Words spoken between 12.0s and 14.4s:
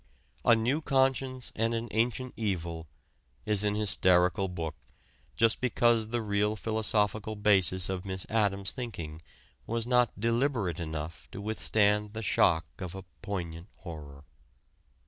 the shock of a poignant horror.